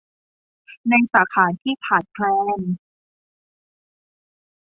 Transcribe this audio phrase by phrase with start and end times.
[0.89, 2.25] ในสาขาที่ขาดแคล
[2.59, 2.61] น